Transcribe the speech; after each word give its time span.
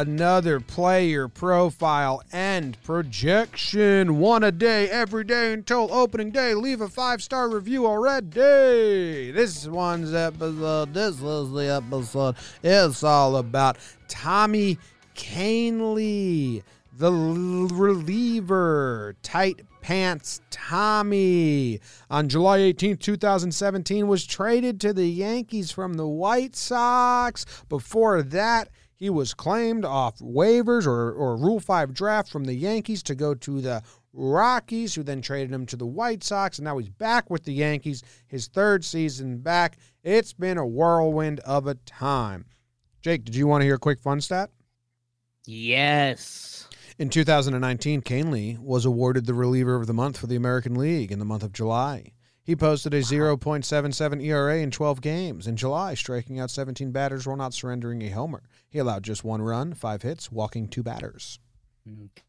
another 0.00 0.58
player 0.58 1.28
profile 1.28 2.20
and 2.32 2.76
projection. 2.82 4.18
One 4.18 4.42
a 4.42 4.50
day, 4.50 4.90
every 4.90 5.22
day 5.22 5.52
until 5.52 5.88
opening 5.92 6.32
day. 6.32 6.54
Leave 6.54 6.80
a 6.80 6.88
five 6.88 7.22
star 7.22 7.48
review 7.48 7.86
already. 7.86 9.30
This 9.30 9.68
one's 9.68 10.12
episode, 10.12 10.92
this 10.92 11.22
is 11.22 11.52
the 11.52 11.82
episode. 11.84 12.34
It's 12.62 13.04
all 13.04 13.36
about 13.36 13.78
Tommy 14.08 14.78
Kahnle, 15.14 16.64
the 16.92 17.12
reliever, 17.12 19.14
tight 19.22 19.60
pants 19.80 20.40
Tommy 20.50 21.80
on 22.10 22.28
July 22.28 22.58
18th, 22.58 23.00
2017 23.00 24.08
was 24.08 24.26
traded 24.26 24.80
to 24.80 24.92
the 24.92 25.06
Yankees 25.06 25.70
from 25.70 25.94
the 25.94 26.06
White 26.06 26.56
Sox. 26.56 27.44
Before 27.68 28.22
that, 28.22 28.70
he 28.94 29.10
was 29.10 29.34
claimed 29.34 29.84
off 29.84 30.18
waivers 30.18 30.86
or, 30.86 31.12
or 31.12 31.36
Rule 31.36 31.60
5 31.60 31.92
draft 31.92 32.30
from 32.30 32.44
the 32.44 32.54
Yankees 32.54 33.02
to 33.04 33.14
go 33.14 33.34
to 33.34 33.60
the 33.60 33.82
Rockies, 34.12 34.94
who 34.94 35.02
then 35.02 35.20
traded 35.20 35.50
him 35.50 35.66
to 35.66 35.76
the 35.76 35.86
White 35.86 36.22
Sox, 36.22 36.58
and 36.58 36.64
now 36.64 36.78
he's 36.78 36.88
back 36.88 37.30
with 37.30 37.44
the 37.44 37.52
Yankees, 37.52 38.02
his 38.28 38.46
third 38.46 38.84
season 38.84 39.38
back. 39.38 39.76
It's 40.04 40.32
been 40.32 40.56
a 40.56 40.66
whirlwind 40.66 41.40
of 41.40 41.66
a 41.66 41.74
time. 41.74 42.46
Jake, 43.02 43.24
did 43.24 43.34
you 43.34 43.46
want 43.46 43.62
to 43.62 43.66
hear 43.66 43.74
a 43.74 43.78
quick 43.78 44.00
fun 44.00 44.20
stat? 44.20 44.50
Yes. 45.46 46.68
In 46.96 47.10
2019, 47.10 48.02
Kahnle 48.02 48.58
was 48.60 48.84
awarded 48.84 49.26
the 49.26 49.34
reliever 49.34 49.74
of 49.74 49.88
the 49.88 49.92
month 49.92 50.16
for 50.16 50.28
the 50.28 50.36
American 50.36 50.76
League 50.76 51.10
in 51.10 51.18
the 51.18 51.24
month 51.24 51.42
of 51.42 51.52
July. 51.52 52.12
He 52.44 52.54
posted 52.54 52.94
a 52.94 53.00
0.77 53.00 54.22
ERA 54.22 54.58
in 54.58 54.70
12 54.70 55.00
games 55.00 55.46
in 55.46 55.56
July, 55.56 55.94
striking 55.94 56.38
out 56.38 56.50
17 56.50 56.92
batters 56.92 57.26
while 57.26 57.36
not 57.36 57.54
surrendering 57.54 58.02
a 58.02 58.10
homer. 58.10 58.42
He 58.74 58.80
allowed 58.80 59.04
just 59.04 59.22
one 59.22 59.40
run, 59.40 59.72
five 59.72 60.02
hits, 60.02 60.32
walking 60.32 60.66
two 60.66 60.82
batters. 60.82 61.38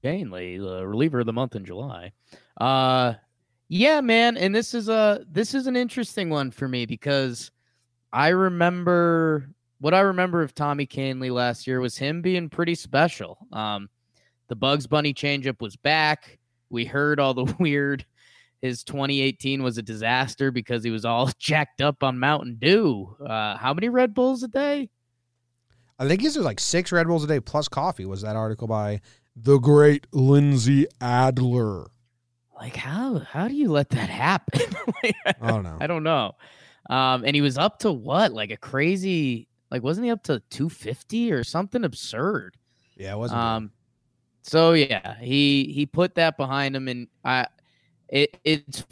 Kahnle, 0.04 0.60
the 0.60 0.88
reliever 0.88 1.22
of 1.22 1.26
the 1.26 1.34
month 1.34 1.56
in 1.56 1.66
July. 1.66 2.12
Uh, 2.62 3.16
yeah, 3.68 4.00
man, 4.00 4.38
and 4.38 4.54
this 4.54 4.76
is 4.76 4.88
a 4.88 5.26
this 5.28 5.56
is 5.56 5.66
an 5.66 5.76
interesting 5.76 6.30
one 6.30 6.52
for 6.52 6.68
me 6.68 6.86
because 6.86 7.50
I 8.14 8.28
remember 8.28 9.50
what 9.80 9.96
I 9.96 10.02
remember 10.02 10.44
of 10.44 10.54
Tommy 10.54 10.86
Kahnle 10.86 11.32
last 11.32 11.66
year 11.66 11.80
was 11.80 11.98
him 11.98 12.22
being 12.22 12.48
pretty 12.48 12.76
special. 12.76 13.40
Um, 13.52 13.90
the 14.48 14.56
Bugs 14.56 14.86
Bunny 14.86 15.16
changeup 15.16 15.62
was 15.62 15.76
back. 15.76 16.38
We 16.70 16.86
heard 16.86 17.20
all 17.20 17.34
the 17.34 17.52
weird. 17.60 18.06
His 18.62 18.84
2018 18.84 19.64
was 19.64 19.80
a 19.80 19.82
disaster 19.82 20.52
because 20.52 20.84
he 20.84 20.92
was 20.92 21.06
all 21.06 21.32
jacked 21.40 21.82
up 21.82 22.04
on 22.04 22.20
Mountain 22.20 22.58
Dew. 22.60 23.16
Uh, 23.20 23.58
how 23.58 23.73
many 23.73 23.90
Red 23.90 24.14
Bulls 24.14 24.44
a 24.44 24.48
day? 24.48 24.92
I 25.98 26.08
think 26.08 26.22
he's 26.22 26.38
like 26.38 26.60
six 26.60 26.92
Red 26.92 27.08
Bulls 27.08 27.24
a 27.24 27.28
day 27.28 27.40
plus 27.40 27.68
coffee. 27.68 28.06
Was 28.06 28.22
that 28.22 28.36
article 28.36 28.68
by 28.68 29.02
the 29.36 29.58
great 29.58 30.08
Lindsey 30.12 30.88
Adler? 31.00 31.88
Like 32.60 32.76
how 32.76 33.20
how 33.20 33.48
do 33.48 33.56
you 33.56 33.72
let 33.72 33.90
that 33.90 34.10
happen? 34.10 34.62
like, 35.04 35.16
I 35.26 35.52
don't 35.52 35.64
know. 35.64 35.78
I 35.80 35.88
don't 35.88 36.04
know. 36.04 36.36
Um, 36.90 37.23
and 37.26 37.36
he 37.36 37.42
was 37.42 37.58
up 37.58 37.80
to 37.80 37.92
what? 37.92 38.32
Like 38.32 38.52
a 38.52 38.58
crazy 38.58 39.48
like 39.72 39.84
wasn't 39.84 40.06
he 40.06 40.12
up 40.12 40.23
to 40.23 40.42
250 40.50 41.32
or 41.32 41.44
something 41.44 41.84
absurd? 41.84 42.58
Yeah, 42.96 43.14
it 43.14 43.18
wasn't. 43.18 43.42
Um, 43.42 43.72
so 44.42 44.73
yeah, 44.73 45.18
he 45.20 45.72
he 45.73 45.86
put 45.86 46.16
that 46.16 46.38
behind 46.38 46.76
him, 46.76 46.88
and 46.88 47.08
I 47.23 47.48
it 48.08 48.38
it's 48.44 48.86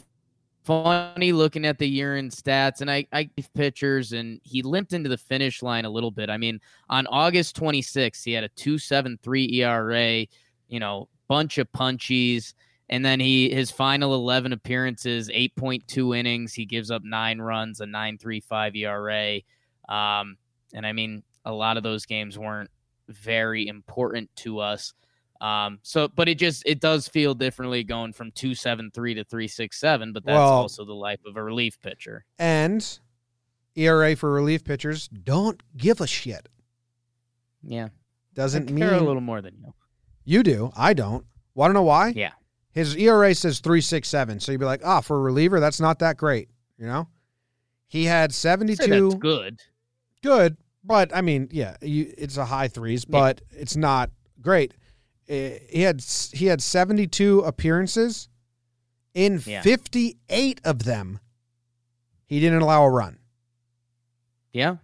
funny 0.64 1.32
looking 1.32 1.64
at 1.64 1.78
the 1.78 1.88
urine 1.88 2.30
stats, 2.30 2.80
and 2.80 2.90
I 2.90 3.06
I 3.12 3.30
pictures, 3.54 4.12
and 4.12 4.40
he 4.42 4.62
limped 4.62 4.92
into 4.92 5.08
the 5.08 5.18
finish 5.18 5.62
line 5.62 5.84
a 5.84 5.90
little 5.90 6.10
bit. 6.10 6.30
I 6.30 6.36
mean, 6.36 6.60
on 6.88 7.06
August 7.08 7.56
26th, 7.56 8.24
he 8.24 8.32
had 8.32 8.44
a 8.44 8.48
2.73 8.50 9.52
ERA, 9.54 10.26
you 10.68 10.80
know, 10.80 11.08
bunch 11.28 11.58
of 11.58 11.70
punchies. 11.72 12.54
And 12.90 13.04
then 13.04 13.18
he 13.18 13.50
his 13.50 13.70
final 13.70 14.14
11 14.14 14.52
appearances, 14.52 15.28
8.2 15.30 16.18
innings, 16.18 16.52
he 16.52 16.66
gives 16.66 16.90
up 16.90 17.02
nine 17.02 17.40
runs, 17.40 17.80
a 17.80 17.86
9.35 17.86 18.76
ERA. 18.76 19.40
Um, 19.88 20.36
and 20.74 20.86
I 20.86 20.92
mean, 20.92 21.22
a 21.44 21.52
lot 21.52 21.76
of 21.76 21.82
those 21.82 22.04
games 22.04 22.38
weren't 22.38 22.70
very 23.08 23.66
important 23.66 24.34
to 24.36 24.60
us. 24.60 24.92
Um, 25.44 25.78
so, 25.82 26.08
but 26.08 26.26
it 26.26 26.38
just 26.38 26.62
it 26.64 26.80
does 26.80 27.06
feel 27.06 27.34
differently 27.34 27.84
going 27.84 28.14
from 28.14 28.30
two 28.30 28.54
seven 28.54 28.90
three 28.90 29.12
to 29.12 29.24
three 29.24 29.46
six 29.46 29.78
seven. 29.78 30.14
But 30.14 30.24
that's 30.24 30.36
well, 30.36 30.54
also 30.54 30.86
the 30.86 30.94
life 30.94 31.20
of 31.26 31.36
a 31.36 31.42
relief 31.42 31.78
pitcher. 31.82 32.24
And 32.38 32.98
ERA 33.76 34.16
for 34.16 34.32
relief 34.32 34.64
pitchers 34.64 35.06
don't 35.08 35.62
give 35.76 36.00
a 36.00 36.06
shit. 36.06 36.48
Yeah, 37.62 37.88
doesn't 38.32 38.70
mean 38.70 38.84
a 38.84 39.00
little 39.00 39.20
more 39.20 39.42
than 39.42 39.54
you. 39.58 39.74
You 40.24 40.42
do. 40.42 40.72
I 40.74 40.94
don't. 40.94 41.26
Want 41.54 41.70
to 41.70 41.74
know 41.74 41.82
why? 41.82 42.14
Yeah. 42.16 42.32
His 42.70 42.96
ERA 42.96 43.34
says 43.34 43.60
three 43.60 43.82
six 43.82 44.08
seven, 44.08 44.40
so 44.40 44.50
you'd 44.50 44.60
be 44.60 44.64
like, 44.64 44.80
ah, 44.82 44.98
oh, 44.98 45.00
for 45.02 45.18
a 45.18 45.20
reliever, 45.20 45.60
that's 45.60 45.78
not 45.78 45.98
that 45.98 46.16
great. 46.16 46.48
You 46.78 46.86
know, 46.86 47.06
he 47.86 48.06
had 48.06 48.32
seventy 48.32 48.76
two. 48.76 49.10
Good. 49.18 49.60
Good, 50.22 50.56
but 50.82 51.14
I 51.14 51.20
mean, 51.20 51.48
yeah, 51.52 51.76
you, 51.82 52.14
it's 52.16 52.38
a 52.38 52.46
high 52.46 52.68
threes, 52.68 53.04
but 53.04 53.42
yeah. 53.52 53.60
it's 53.60 53.76
not 53.76 54.10
great. 54.40 54.72
Eh, 55.28 55.58
he 55.70 55.82
had 55.82 56.04
he 56.32 56.46
had 56.46 56.62
72 56.62 57.40
appearances. 57.40 58.28
In 59.14 59.40
yeah. 59.46 59.62
58 59.62 60.60
of 60.64 60.82
them, 60.84 61.20
he 62.26 62.40
didn't 62.40 62.62
allow 62.62 62.84
a 62.84 62.90
run. 62.90 63.18
Yeah. 64.52 64.76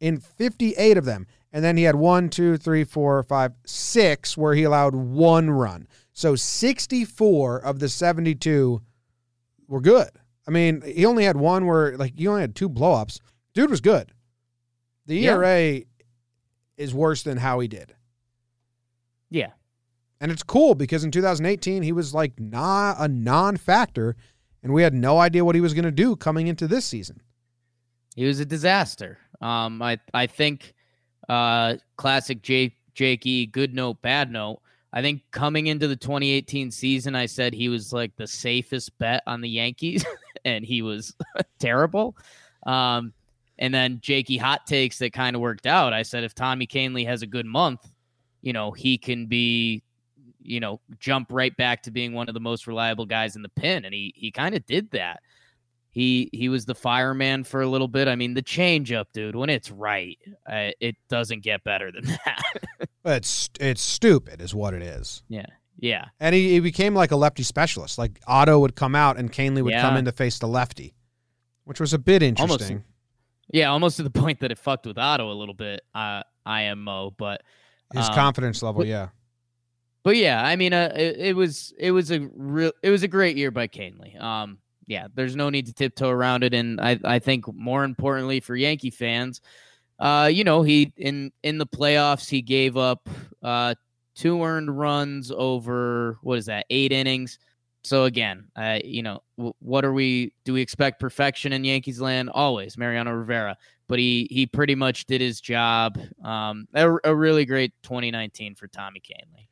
In 0.00 0.18
58 0.18 0.96
of 0.96 1.04
them. 1.04 1.26
And 1.52 1.64
then 1.64 1.76
he 1.76 1.84
had 1.84 1.94
one, 1.94 2.28
two, 2.28 2.56
three, 2.58 2.84
four, 2.84 3.22
five, 3.22 3.52
six 3.64 4.36
where 4.36 4.54
he 4.54 4.64
allowed 4.64 4.94
one 4.94 5.50
run. 5.50 5.88
So 6.12 6.36
64 6.36 7.58
of 7.58 7.78
the 7.78 7.88
72 7.88 8.82
were 9.66 9.80
good. 9.80 10.10
I 10.46 10.50
mean, 10.50 10.82
he 10.82 11.06
only 11.06 11.24
had 11.24 11.36
one 11.36 11.66
where, 11.66 11.96
like, 11.96 12.18
he 12.18 12.28
only 12.28 12.42
had 12.42 12.54
two 12.54 12.68
blowups. 12.68 13.20
Dude 13.54 13.70
was 13.70 13.80
good. 13.80 14.12
The 15.06 15.26
ERA 15.26 15.72
yeah. 15.72 15.80
is 16.76 16.94
worse 16.94 17.22
than 17.22 17.38
how 17.38 17.60
he 17.60 17.68
did. 17.68 17.95
Yeah. 19.30 19.50
And 20.20 20.32
it's 20.32 20.42
cool 20.42 20.74
because 20.74 21.04
in 21.04 21.10
2018 21.10 21.82
he 21.82 21.92
was 21.92 22.14
like 22.14 22.38
not 22.40 22.96
a 22.98 23.08
non-factor 23.08 24.16
and 24.62 24.72
we 24.72 24.82
had 24.82 24.94
no 24.94 25.18
idea 25.18 25.44
what 25.44 25.54
he 25.54 25.60
was 25.60 25.74
going 25.74 25.84
to 25.84 25.90
do 25.90 26.16
coming 26.16 26.46
into 26.46 26.66
this 26.66 26.84
season. 26.84 27.20
He 28.14 28.24
was 28.24 28.40
a 28.40 28.46
disaster. 28.46 29.18
Um 29.40 29.82
I 29.82 29.98
I 30.14 30.26
think 30.26 30.74
uh 31.28 31.74
classic 31.96 32.40
J 32.40 32.74
Jakey 32.94 33.46
good 33.46 33.74
note 33.74 34.00
bad 34.00 34.32
note. 34.32 34.60
I 34.92 35.02
think 35.02 35.22
coming 35.30 35.66
into 35.66 35.86
the 35.86 35.96
2018 35.96 36.70
season 36.70 37.14
I 37.14 37.26
said 37.26 37.52
he 37.52 37.68
was 37.68 37.92
like 37.92 38.16
the 38.16 38.26
safest 38.26 38.96
bet 38.98 39.22
on 39.26 39.42
the 39.42 39.50
Yankees 39.50 40.04
and 40.46 40.64
he 40.64 40.80
was 40.80 41.14
terrible. 41.58 42.16
Um 42.64 43.12
and 43.58 43.72
then 43.74 44.00
Jakey 44.00 44.38
hot 44.38 44.66
takes 44.66 44.98
that 44.98 45.12
kind 45.12 45.36
of 45.36 45.42
worked 45.42 45.66
out. 45.66 45.92
I 45.92 46.02
said 46.02 46.24
if 46.24 46.34
Tommy 46.34 46.66
Kahnle 46.66 47.06
has 47.06 47.22
a 47.22 47.26
good 47.26 47.46
month, 47.46 47.86
you 48.46 48.52
know, 48.52 48.70
he 48.70 48.96
can 48.96 49.26
be, 49.26 49.82
you 50.40 50.60
know, 50.60 50.80
jump 51.00 51.32
right 51.32 51.54
back 51.56 51.82
to 51.82 51.90
being 51.90 52.12
one 52.12 52.28
of 52.28 52.34
the 52.34 52.40
most 52.40 52.68
reliable 52.68 53.04
guys 53.04 53.34
in 53.34 53.42
the 53.42 53.48
pen. 53.48 53.84
And 53.84 53.92
he 53.92 54.14
he 54.14 54.30
kind 54.30 54.54
of 54.54 54.64
did 54.66 54.88
that. 54.92 55.20
He 55.90 56.30
he 56.32 56.48
was 56.48 56.64
the 56.64 56.76
fireman 56.76 57.42
for 57.42 57.60
a 57.62 57.66
little 57.66 57.88
bit. 57.88 58.06
I 58.06 58.14
mean, 58.14 58.34
the 58.34 58.44
changeup, 58.44 59.06
dude, 59.12 59.34
when 59.34 59.50
it's 59.50 59.72
right, 59.72 60.16
uh, 60.48 60.70
it 60.78 60.94
doesn't 61.08 61.42
get 61.42 61.64
better 61.64 61.90
than 61.90 62.04
that. 62.24 62.88
it's 63.04 63.50
it's 63.58 63.82
stupid, 63.82 64.40
is 64.40 64.54
what 64.54 64.74
it 64.74 64.82
is. 64.82 65.24
Yeah, 65.28 65.46
yeah. 65.80 66.04
And 66.20 66.32
he, 66.32 66.52
he 66.52 66.60
became 66.60 66.94
like 66.94 67.10
a 67.10 67.16
lefty 67.16 67.42
specialist. 67.42 67.98
Like 67.98 68.20
Otto 68.28 68.60
would 68.60 68.76
come 68.76 68.94
out 68.94 69.16
and 69.16 69.32
Kahnle 69.32 69.64
would 69.64 69.72
yeah. 69.72 69.82
come 69.82 69.96
in 69.96 70.04
to 70.04 70.12
face 70.12 70.38
the 70.38 70.46
lefty, 70.46 70.94
which 71.64 71.80
was 71.80 71.92
a 71.92 71.98
bit 71.98 72.22
interesting. 72.22 72.76
Almost, 72.76 72.86
yeah, 73.52 73.70
almost 73.70 73.96
to 73.96 74.04
the 74.04 74.10
point 74.22 74.38
that 74.38 74.52
it 74.52 74.58
fucked 74.58 74.86
with 74.86 74.98
Otto 74.98 75.32
a 75.32 75.34
little 75.34 75.52
bit. 75.52 75.80
Uh, 75.92 76.22
IMO, 76.46 77.10
but 77.10 77.42
his 77.92 78.08
um, 78.08 78.14
confidence 78.14 78.62
level, 78.62 78.80
but, 78.80 78.88
yeah. 78.88 79.08
But 80.02 80.16
yeah, 80.16 80.44
I 80.44 80.54
mean, 80.56 80.72
uh, 80.72 80.92
it, 80.94 81.16
it, 81.18 81.36
was 81.36 81.74
it 81.78 81.90
was 81.90 82.12
a 82.12 82.28
real 82.34 82.72
it 82.82 82.90
was 82.90 83.02
a 83.02 83.08
great 83.08 83.36
year 83.36 83.50
by 83.50 83.66
Kahnle. 83.66 84.20
Um, 84.22 84.58
yeah, 84.86 85.08
there's 85.14 85.34
no 85.34 85.50
need 85.50 85.66
to 85.66 85.72
tiptoe 85.72 86.10
around 86.10 86.44
it, 86.44 86.54
and 86.54 86.80
I 86.80 86.98
I 87.04 87.18
think 87.18 87.52
more 87.52 87.82
importantly 87.82 88.38
for 88.40 88.54
Yankee 88.54 88.90
fans, 88.90 89.40
uh, 89.98 90.30
you 90.32 90.44
know, 90.44 90.62
he 90.62 90.92
in 90.96 91.32
in 91.42 91.58
the 91.58 91.66
playoffs 91.66 92.28
he 92.28 92.40
gave 92.40 92.76
up 92.76 93.08
uh 93.42 93.74
two 94.14 94.42
earned 94.42 94.76
runs 94.76 95.30
over 95.30 96.18
what 96.22 96.38
is 96.38 96.46
that 96.46 96.66
eight 96.70 96.92
innings. 96.92 97.38
So 97.84 98.04
again, 98.04 98.46
uh, 98.56 98.80
you 98.84 99.02
know, 99.02 99.22
w- 99.36 99.54
what 99.60 99.84
are 99.84 99.92
we? 99.92 100.32
Do 100.44 100.52
we 100.52 100.60
expect 100.60 100.98
perfection 101.00 101.52
in 101.52 101.64
Yankees 101.64 102.00
land? 102.00 102.30
Always, 102.32 102.76
Mariano 102.76 103.12
Rivera. 103.12 103.56
But 103.88 103.98
he 103.98 104.26
he 104.30 104.46
pretty 104.46 104.74
much 104.74 105.06
did 105.06 105.20
his 105.20 105.40
job. 105.40 105.98
Um, 106.24 106.66
a, 106.74 106.90
a 107.04 107.14
really 107.14 107.44
great 107.44 107.72
2019 107.82 108.54
for 108.56 108.66
Tommy 108.66 109.00
Kahnle. 109.00 109.46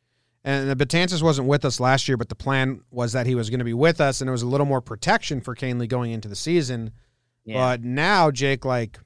And 0.47 0.69
the 0.69 0.77
Betances 0.77 1.23
wasn't 1.23 1.49
with 1.49 1.65
us 1.65 1.81
last 1.81 2.07
year, 2.09 2.17
but 2.19 2.29
the 2.29 2.35
plan 2.35 2.83
was 2.91 3.13
that 3.13 3.27
he 3.27 3.35
was 3.35 3.49
going 3.49 3.61
to 3.61 3.65
be 3.65 3.73
with 3.73 4.01
us, 4.01 4.21
and 4.21 4.29
it 4.29 4.33
was 4.33 4.43
a 4.43 4.47
little 4.47 4.67
more 4.67 4.81
protection 4.83 5.41
for 5.41 5.55
Kahnle 5.55 5.89
going 5.89 6.11
into 6.13 6.29
the 6.29 6.37
season. 6.37 6.91
Yeah. 7.45 7.55
But 7.55 7.83
now, 7.83 8.31
Jake, 8.31 8.65
like, 8.67 8.99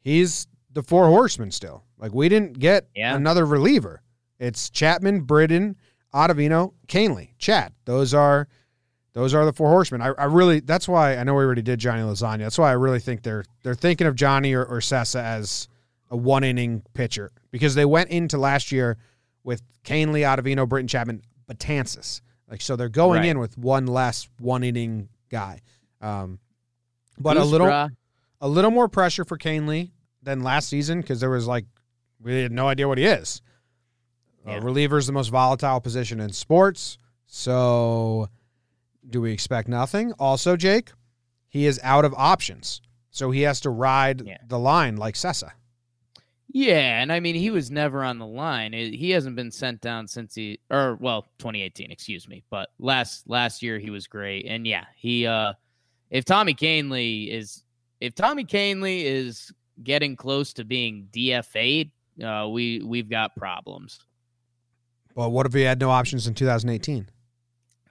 he's 0.00 0.46
the 0.72 0.82
four 0.82 1.06
horsemen 1.06 1.50
still. 1.50 1.84
Like 1.98 2.12
we 2.14 2.28
didn't 2.28 2.58
get 2.58 2.88
Yeah. 2.94 3.16
another 3.16 3.44
reliever. 3.46 4.02
It's 4.38 4.70
Chapman, 4.70 5.22
Britton, 5.22 5.76
Ottavino, 6.14 6.74
Kahnle, 6.86 7.30
Chad. 7.38 7.72
Those 7.84 8.14
are 8.14 8.48
those 9.18 9.34
are 9.34 9.44
the 9.44 9.52
four 9.52 9.68
horsemen. 9.68 10.00
I, 10.00 10.10
I 10.10 10.24
really 10.26 10.60
that's 10.60 10.86
why 10.86 11.16
I 11.16 11.24
know 11.24 11.34
we 11.34 11.42
already 11.42 11.62
did 11.62 11.80
Johnny 11.80 12.02
Lasagna. 12.02 12.38
That's 12.38 12.56
why 12.58 12.70
I 12.70 12.74
really 12.74 13.00
think 13.00 13.22
they're 13.24 13.44
they're 13.64 13.74
thinking 13.74 14.06
of 14.06 14.14
Johnny 14.14 14.54
or, 14.54 14.64
or 14.64 14.78
Cessa 14.78 15.20
as 15.20 15.66
a 16.08 16.16
one 16.16 16.44
inning 16.44 16.82
pitcher 16.94 17.32
because 17.50 17.74
they 17.74 17.84
went 17.84 18.10
into 18.10 18.38
last 18.38 18.70
year 18.70 18.96
with 19.42 19.60
Kahnle, 19.82 20.20
Ottavino, 20.22 20.68
Britton, 20.68 20.86
Chapman, 20.86 21.22
Betances. 21.50 22.20
Like 22.48 22.60
so 22.60 22.76
they're 22.76 22.88
going 22.88 23.20
Right. 23.22 23.28
in 23.30 23.40
with 23.40 23.58
one 23.58 23.88
less 23.88 24.28
one 24.38 24.62
inning 24.62 25.08
guy. 25.30 25.62
Um, 26.00 26.38
but 27.18 27.36
a 27.36 27.44
little 27.44 27.66
a 28.40 28.48
little 28.48 28.70
more 28.70 28.88
pressure 28.88 29.24
for 29.24 29.36
Kahnle 29.36 29.90
than 30.22 30.44
last 30.44 30.68
season 30.68 31.00
because 31.00 31.18
there 31.18 31.30
was 31.30 31.48
like 31.48 31.64
we 32.22 32.40
had 32.40 32.52
no 32.52 32.68
idea 32.68 32.86
what 32.86 32.98
he 32.98 33.04
is. 33.04 33.42
Uh, 34.46 34.60
reliever 34.60 34.96
is 34.96 35.08
the 35.08 35.12
most 35.12 35.28
volatile 35.28 35.80
position 35.80 36.20
in 36.20 36.32
sports. 36.32 36.98
So, 37.26 38.28
do 39.08 39.20
we 39.20 39.32
expect 39.32 39.68
nothing? 39.68 40.12
Also, 40.18 40.56
Jake, 40.56 40.92
he 41.48 41.66
is 41.66 41.80
out 41.82 42.04
of 42.04 42.14
options, 42.16 42.80
so 43.10 43.30
he 43.30 43.42
has 43.42 43.60
to 43.62 43.70
ride 43.70 44.22
Yeah. 44.26 44.38
the 44.46 44.58
line 44.58 44.96
like 44.96 45.14
Cessa. 45.14 45.52
Yeah, 46.50 47.02
and 47.02 47.12
I 47.12 47.20
mean 47.20 47.34
he 47.34 47.50
was 47.50 47.70
never 47.70 48.02
on 48.02 48.18
the 48.18 48.26
line. 48.26 48.72
He 48.72 49.10
hasn't 49.10 49.36
been 49.36 49.50
sent 49.50 49.82
down 49.82 50.08
since 50.08 50.34
he 50.34 50.58
or 50.70 50.96
well, 50.98 51.22
2018, 51.38 51.90
excuse 51.90 52.26
me. 52.26 52.42
But 52.48 52.70
last 52.78 53.28
last 53.28 53.62
year 53.62 53.78
he 53.78 53.90
was 53.90 54.06
great. 54.06 54.46
And 54.46 54.66
yeah, 54.66 54.84
he 54.96 55.26
uh 55.26 55.52
if 56.10 56.24
Tommy 56.24 56.54
Kahnle 56.54 57.28
is 57.30 57.62
if 58.00 58.14
Tommy 58.14 58.44
Kahnle 58.46 59.02
is 59.04 59.52
getting 59.82 60.16
close 60.16 60.54
to 60.54 60.64
being 60.64 61.08
DFA'd, 61.12 61.90
uh 62.24 62.48
we 62.48 62.80
we've 62.82 63.10
got 63.10 63.36
problems. 63.36 64.00
But 65.14 65.28
what 65.30 65.44
if 65.44 65.52
he 65.52 65.62
had 65.62 65.78
no 65.80 65.90
options 65.90 66.26
in 66.26 66.32
2018? 66.32 67.10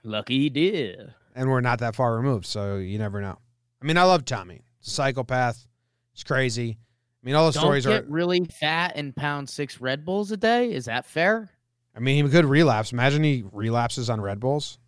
Lucky 0.04 0.38
he 0.38 0.48
did. 0.50 1.14
And 1.34 1.48
we're 1.50 1.60
not 1.60 1.78
that 1.80 1.94
far 1.94 2.16
removed, 2.16 2.46
so 2.46 2.76
you 2.76 2.98
never 2.98 3.20
know. 3.20 3.38
I 3.80 3.86
mean, 3.86 3.96
I 3.96 4.02
love 4.04 4.24
Tommy. 4.24 4.62
He's 4.80 4.88
a 4.88 4.90
psychopath. 4.90 5.66
He's 6.12 6.24
crazy. 6.24 6.78
I 6.80 7.26
mean, 7.26 7.34
all 7.34 7.46
the 7.46 7.52
Don't 7.52 7.62
stories 7.62 7.86
get 7.86 8.04
are. 8.04 8.06
really 8.08 8.44
fat 8.44 8.92
and 8.96 9.14
pound 9.14 9.48
six 9.48 9.80
Red 9.80 10.04
Bulls 10.04 10.30
a 10.32 10.36
day. 10.36 10.72
Is 10.72 10.86
that 10.86 11.04
fair? 11.06 11.50
I 11.94 12.00
mean, 12.00 12.24
he 12.24 12.30
could 12.30 12.44
relapse. 12.44 12.92
Imagine 12.92 13.22
he 13.24 13.44
relapses 13.52 14.08
on 14.08 14.20
Red 14.20 14.40
Bulls. 14.40 14.78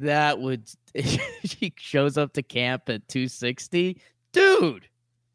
That 0.00 0.38
would 0.38 0.70
he 0.94 1.72
shows 1.76 2.16
up 2.16 2.32
to 2.34 2.42
camp 2.42 2.88
at 2.88 3.08
260. 3.08 4.00
Dude, 4.32 4.88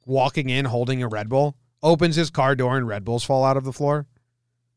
walking 0.05 0.49
in 0.49 0.65
holding 0.65 1.03
a 1.03 1.07
Red 1.07 1.27
Bull, 1.27 1.57
opens 1.81 2.15
his 2.15 2.29
car 2.29 2.55
door 2.55 2.77
and 2.77 2.87
Red 2.87 3.03
Bulls 3.03 3.23
fall 3.23 3.43
out 3.43 3.57
of 3.57 3.65
the 3.65 3.73
floor. 3.73 4.07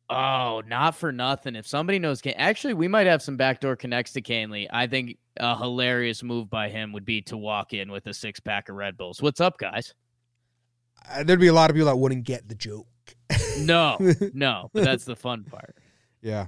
Oh, 0.08 0.62
not 0.66 0.94
for 0.94 1.10
nothing. 1.10 1.56
If 1.56 1.66
somebody 1.66 1.98
knows, 1.98 2.20
Can- 2.20 2.34
actually, 2.34 2.74
we 2.74 2.86
might 2.86 3.06
have 3.06 3.22
some 3.22 3.36
backdoor 3.36 3.74
connects 3.76 4.12
to 4.12 4.22
Kahnle. 4.22 4.68
I 4.70 4.86
think 4.86 5.18
a 5.38 5.56
hilarious 5.56 6.22
move 6.22 6.48
by 6.48 6.68
him 6.68 6.92
would 6.92 7.04
be 7.04 7.22
to 7.22 7.36
walk 7.36 7.72
in 7.72 7.90
with 7.90 8.06
a 8.06 8.14
six 8.14 8.38
pack 8.38 8.68
of 8.68 8.76
Red 8.76 8.96
Bulls. 8.96 9.20
What's 9.20 9.40
up, 9.40 9.58
guys? 9.58 9.94
Uh, 11.10 11.24
there'd 11.24 11.40
be 11.40 11.48
a 11.48 11.52
lot 11.52 11.70
of 11.70 11.74
people 11.74 11.86
that 11.88 11.96
wouldn't 11.96 12.24
get 12.24 12.48
the 12.48 12.54
joke. 12.54 12.86
No, 13.58 13.96
no, 14.32 14.70
but 14.72 14.84
that's 14.84 15.04
the 15.04 15.16
fun 15.16 15.44
part. 15.44 15.76
Yeah. 16.22 16.46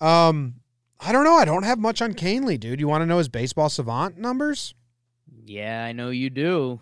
Um, 0.00 0.56
I 1.00 1.12
don't 1.12 1.24
know. 1.24 1.34
I 1.36 1.44
don't 1.44 1.62
have 1.64 1.78
much 1.78 2.02
on 2.02 2.12
Kahnle, 2.12 2.58
dude. 2.60 2.78
You 2.80 2.88
want 2.88 3.02
to 3.02 3.06
know 3.06 3.18
his 3.18 3.28
baseball 3.28 3.68
savant 3.68 4.18
numbers? 4.18 4.74
Yeah, 5.44 5.84
I 5.84 5.92
know 5.92 6.10
you 6.10 6.30
do. 6.30 6.80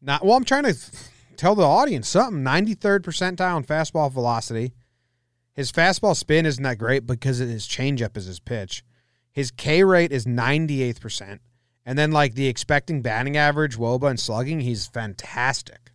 Not 0.00 0.24
well. 0.24 0.36
I'm 0.36 0.44
trying 0.44 0.64
to 0.64 0.74
tell 1.36 1.54
the 1.54 1.64
audience 1.64 2.08
something. 2.08 2.42
93rd 2.44 3.00
percentile 3.00 3.56
in 3.56 3.64
fastball 3.64 4.10
velocity. 4.12 4.72
His 5.58 5.72
fastball 5.72 6.14
spin 6.14 6.46
isn't 6.46 6.62
that 6.62 6.78
great 6.78 7.04
because 7.04 7.38
his 7.38 7.66
changeup 7.66 8.16
is 8.16 8.26
his 8.26 8.38
pitch. 8.38 8.84
His 9.32 9.50
K 9.50 9.82
rate 9.82 10.12
is 10.12 10.24
98th 10.24 11.00
percent, 11.00 11.40
and 11.84 11.98
then 11.98 12.12
like 12.12 12.34
the 12.36 12.46
expecting 12.46 13.02
batting 13.02 13.36
average, 13.36 13.76
WOBA, 13.76 14.08
and 14.10 14.20
slugging, 14.20 14.60
he's 14.60 14.86
fantastic 14.86 15.90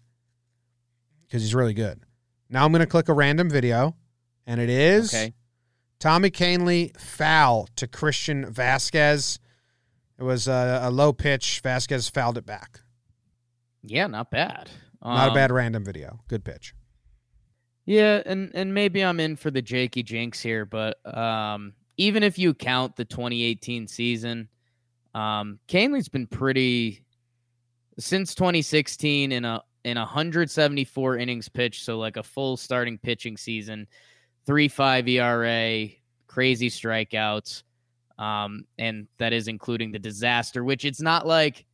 because 1.21 1.41
he's 1.43 1.55
really 1.55 1.73
good. 1.73 2.01
Now 2.49 2.65
I'm 2.65 2.73
going 2.73 2.81
to 2.81 2.85
click 2.85 3.07
a 3.07 3.13
random 3.13 3.49
video, 3.49 3.95
and 4.45 4.59
it 4.59 4.69
is 4.69 5.13
Okay. 5.13 5.33
Tommy 5.97 6.29
Kahnle 6.29 6.99
foul 6.99 7.69
to 7.77 7.87
Christian 7.87 8.45
Vasquez. 8.51 9.39
It 10.19 10.23
was 10.23 10.49
a, 10.49 10.81
a 10.83 10.91
low 10.91 11.13
pitch. 11.13 11.61
Vasquez 11.63 12.09
fouled 12.09 12.37
it 12.37 12.45
back. 12.45 12.81
Yeah, 13.81 14.07
not 14.07 14.29
bad. 14.29 14.69
Not 15.01 15.27
a 15.27 15.29
Um, 15.29 15.33
bad 15.33 15.53
random 15.53 15.85
video. 15.85 16.19
Good 16.27 16.43
pitch. 16.43 16.73
Yeah, 17.85 18.21
and 18.25 18.51
and 18.53 18.73
maybe 18.73 19.03
I'm 19.03 19.19
in 19.19 19.35
for 19.35 19.51
the 19.51 19.61
Jakey 19.61 20.03
Jinx 20.03 20.41
here, 20.41 20.65
but 20.65 20.97
um, 21.05 21.73
even 21.97 22.23
if 22.23 22.37
you 22.39 22.53
count 22.53 22.95
the 22.95 23.05
2018 23.05 23.87
season, 23.87 24.47
um, 25.13 25.59
Kahnle's 25.67 26.07
been 26.07 26.27
pretty 26.27 27.03
since 27.99 28.35
2016 28.35 29.31
in 29.31 29.45
a 29.45 29.61
in 29.83 29.97
174 29.97 31.17
innings 31.17 31.49
pitched, 31.49 31.83
so 31.83 31.97
like 31.97 32.15
a 32.15 32.23
full 32.23 32.55
starting 32.55 32.97
pitching 32.97 33.35
season, 33.35 33.87
three 34.45 34.69
five 34.69 35.07
ERA, 35.07 35.87
crazy 36.27 36.69
strikeouts, 36.69 37.63
um, 38.17 38.65
and 38.77 39.07
that 39.17 39.33
is 39.33 39.49
including 39.49 39.91
the 39.91 39.99
disaster. 39.99 40.63
Which 40.63 40.85
it's 40.85 41.01
not 41.01 41.27
like 41.27 41.65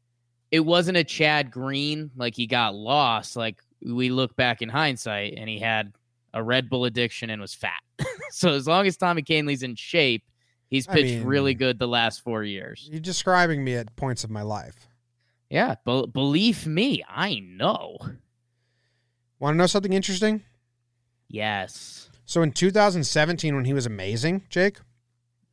it 0.49 0.61
wasn't 0.61 0.97
a 0.97 1.03
Chad 1.03 1.51
Green 1.51 2.09
like 2.15 2.35
he 2.35 2.47
got 2.47 2.73
lost. 2.73 3.35
Like 3.35 3.61
we 3.85 4.09
look 4.09 4.35
back 4.35 4.63
in 4.63 4.69
hindsight, 4.69 5.35
and 5.37 5.47
he 5.47 5.59
had 5.59 5.93
a 6.33 6.43
Red 6.43 6.69
Bull 6.69 6.85
addiction 6.85 7.29
and 7.29 7.41
was 7.41 7.53
fat. 7.53 7.81
so 8.31 8.49
as 8.53 8.67
long 8.67 8.85
as 8.87 8.97
Tommy 8.97 9.21
Kahnle's 9.21 9.63
in 9.63 9.75
shape, 9.75 10.23
he's 10.69 10.87
I 10.87 10.93
pitched 10.93 11.25
really 11.25 11.53
good 11.53 11.79
the 11.79 11.87
last 11.87 12.21
four 12.23 12.43
years. 12.43 12.87
You're 12.91 12.99
describing 12.99 13.63
me 13.63 13.75
at 13.75 13.95
points 13.95 14.23
of 14.23 14.29
my 14.29 14.41
life. 14.41 14.87
Yeah, 15.49 15.75
be- 15.85 16.05
believe 16.13 16.67
me, 16.67 17.03
I 17.09 17.39
know. 17.39 17.97
Want 19.39 19.53
to 19.55 19.57
know 19.57 19.65
something 19.67 19.93
interesting? 19.93 20.43
Yes. 21.27 22.09
So 22.25 22.41
in 22.43 22.51
2017, 22.51 23.55
when 23.55 23.65
he 23.65 23.73
was 23.73 23.85
amazing, 23.85 24.43
Jake, 24.49 24.77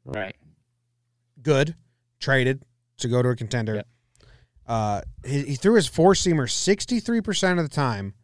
Right. 0.05 0.37
good, 1.43 1.75
traded 2.21 2.63
to 2.99 3.09
go 3.09 3.23
to 3.23 3.31
a 3.31 3.37
contender. 3.37 3.77
Yep. 3.77 3.89
Uh, 4.67 5.01
he, 5.25 5.43
he 5.45 5.55
threw 5.55 5.75
his 5.75 5.87
four 5.87 6.13
seamer 6.15 6.47
63% 6.49 7.59
of 7.59 7.65
the 7.69 7.75
time, 7.75 8.15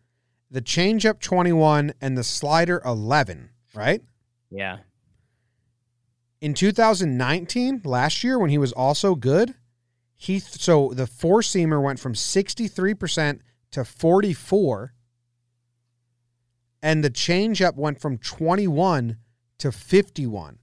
the 0.53 0.63
changeup 0.63 1.19
21, 1.19 1.95
and 2.01 2.17
the 2.17 2.23
slider 2.23 2.81
11. 2.85 3.49
Right 3.75 4.03
Yeah. 4.51 4.81
in 6.43 6.53
2019, 6.53 7.81
last 7.85 8.23
year 8.23 8.39
when 8.39 8.51
he 8.51 8.59
was 8.59 8.73
also 8.73 9.15
good, 9.15 9.55
he 10.15 10.35
th- 10.41 10.61
so 10.61 10.93
the 10.93 11.07
four 11.07 11.41
seamer 11.41 11.83
went 11.83 11.99
from 11.99 12.13
63% 12.15 13.41
to 13.71 13.85
44 13.85 14.93
and 16.83 17.03
the 17.03 17.11
changeup 17.11 17.77
went 17.77 18.01
from 18.01 18.19
21 18.19 19.17
to 19.59 19.73
51. 19.73 20.59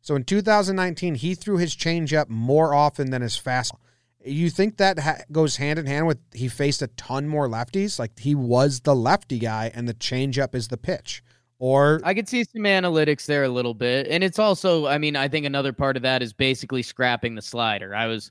So 0.00 0.14
in 0.16 0.24
2019, 0.24 1.16
he 1.16 1.34
threw 1.34 1.58
his 1.58 1.76
changeup 1.76 2.28
more 2.28 2.72
often 2.72 3.10
than 3.10 3.22
his 3.22 3.36
fastball. 3.40 3.80
You 4.24 4.48
think 4.50 4.78
that 4.78 4.98
ha- 4.98 5.18
goes 5.30 5.56
hand 5.56 5.78
in 5.78 5.86
hand 5.86 6.06
with 6.06 6.18
he 6.32 6.48
faced 6.48 6.80
a 6.82 6.86
ton 6.88 7.28
more 7.28 7.48
lefties? 7.48 7.98
Like 7.98 8.18
he 8.18 8.34
was 8.34 8.80
the 8.80 8.94
lefty 8.94 9.38
guy 9.38 9.70
and 9.74 9.88
the 9.88 9.94
changeup 9.94 10.54
is 10.54 10.68
the 10.68 10.76
pitch. 10.78 11.22
Or 11.58 12.00
I 12.04 12.14
could 12.14 12.28
see 12.28 12.44
some 12.44 12.62
analytics 12.62 13.26
there 13.26 13.44
a 13.44 13.48
little 13.48 13.74
bit. 13.74 14.06
And 14.08 14.24
it's 14.24 14.38
also, 14.38 14.86
I 14.86 14.98
mean, 14.98 15.14
I 15.16 15.28
think 15.28 15.46
another 15.46 15.72
part 15.72 15.96
of 15.96 16.02
that 16.02 16.22
is 16.22 16.32
basically 16.32 16.82
scrapping 16.82 17.34
the 17.34 17.42
slider. 17.42 17.94
I 17.94 18.06
was 18.06 18.30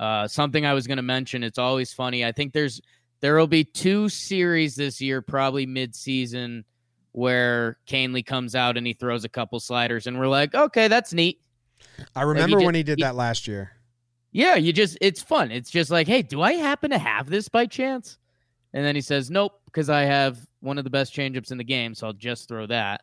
uh 0.00 0.26
something 0.26 0.64
I 0.66 0.74
was 0.74 0.86
going 0.86 0.96
to 0.96 1.02
mention. 1.02 1.42
It's 1.44 1.58
always 1.58 1.92
funny. 1.92 2.24
I 2.24 2.32
think 2.32 2.52
there's 2.52 2.80
there 3.20 3.36
will 3.36 3.46
be 3.46 3.64
two 3.64 4.08
series 4.08 4.74
this 4.74 5.00
year, 5.00 5.22
probably 5.22 5.66
mid-season, 5.66 6.64
where 7.12 7.78
Kahnle 7.88 8.24
comes 8.26 8.54
out 8.54 8.76
and 8.76 8.86
he 8.86 8.92
throws 8.92 9.24
a 9.24 9.28
couple 9.28 9.58
sliders, 9.60 10.06
and 10.06 10.18
we're 10.18 10.28
like, 10.28 10.54
okay, 10.54 10.88
that's 10.88 11.12
neat. 11.12 11.40
I 12.14 12.22
remember 12.22 12.56
just- 12.56 12.66
when 12.66 12.74
he 12.74 12.82
did 12.82 12.98
he- 12.98 13.04
that 13.04 13.14
last 13.14 13.48
year. 13.48 13.72
Yeah, 14.34 14.56
you 14.56 14.72
just 14.72 14.98
it's 15.00 15.22
fun. 15.22 15.52
It's 15.52 15.70
just 15.70 15.92
like, 15.92 16.08
hey, 16.08 16.20
do 16.20 16.42
I 16.42 16.54
happen 16.54 16.90
to 16.90 16.98
have 16.98 17.30
this 17.30 17.48
by 17.48 17.66
chance? 17.66 18.18
And 18.72 18.84
then 18.84 18.96
he 18.96 19.00
says, 19.00 19.30
nope, 19.30 19.52
because 19.66 19.88
I 19.88 20.02
have 20.02 20.44
one 20.58 20.76
of 20.76 20.82
the 20.82 20.90
best 20.90 21.14
changeups 21.14 21.52
in 21.52 21.58
the 21.58 21.64
game, 21.64 21.94
so 21.94 22.08
I'll 22.08 22.12
just 22.12 22.48
throw 22.48 22.66
that. 22.66 23.02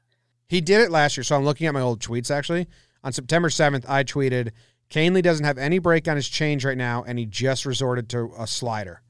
He 0.50 0.59
did 0.59 0.81
it 0.81 0.91
last 0.91 1.15
year. 1.15 1.23
So 1.23 1.38
I'm 1.38 1.45
looking 1.45 1.67
at 1.67 1.73
my 1.73 1.79
old 1.79 2.01
tweets 2.01 2.29
actually. 2.29 2.67
On 3.05 3.13
September 3.13 3.47
7th, 3.47 3.85
I 3.88 4.03
tweeted, 4.03 4.51
Kahnle 4.89 5.23
doesn't 5.23 5.45
have 5.45 5.57
any 5.57 5.79
break 5.79 6.09
on 6.09 6.17
his 6.17 6.27
change 6.27 6.65
right 6.65 6.77
now, 6.77 7.03
and 7.07 7.17
he 7.17 7.25
just 7.25 7.65
resorted 7.65 8.09
to 8.09 8.33
a 8.38 8.45
slider. 8.45 9.01